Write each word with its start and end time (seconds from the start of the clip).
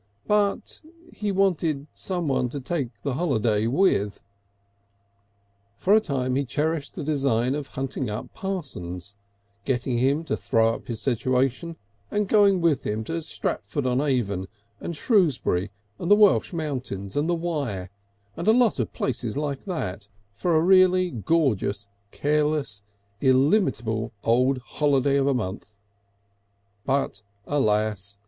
But 0.25 0.81
he 1.13 1.31
wanted 1.31 1.85
someone 1.93 2.49
to 2.49 2.59
take 2.59 2.89
the 3.03 3.13
holiday 3.13 3.67
with. 3.67 4.23
For 5.77 5.93
a 5.93 5.99
time 5.99 6.33
he 6.33 6.43
cherished 6.43 6.97
a 6.97 7.03
design 7.03 7.53
of 7.53 7.67
hunting 7.67 8.09
up 8.09 8.33
Parsons, 8.33 9.13
getting 9.63 9.99
him 9.99 10.23
to 10.23 10.35
throw 10.35 10.73
up 10.73 10.87
his 10.87 10.99
situation, 10.99 11.75
and 12.09 12.27
going 12.27 12.61
with 12.61 12.83
him 12.83 13.03
to 13.03 13.21
Stratford 13.21 13.85
on 13.85 14.01
Avon 14.01 14.47
and 14.79 14.95
Shrewsbury 14.95 15.69
and 15.99 16.09
the 16.09 16.15
Welsh 16.15 16.51
mountains 16.51 17.15
and 17.15 17.29
the 17.29 17.35
Wye 17.35 17.87
and 18.35 18.47
a 18.47 18.51
lot 18.53 18.79
of 18.79 18.93
places 18.93 19.37
like 19.37 19.65
that, 19.65 20.07
for 20.33 20.55
a 20.55 20.61
really 20.63 21.11
gorgeous, 21.11 21.87
careless, 22.09 22.81
illimitable 23.21 24.13
old 24.23 24.57
holiday 24.65 25.17
of 25.17 25.27
a 25.27 25.35
month. 25.35 25.77
But 26.87 27.21
alas! 27.45 28.17